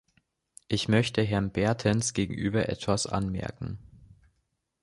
[0.67, 3.77] Ich möchte Herrn Bertens gegenüber etwas anmerken.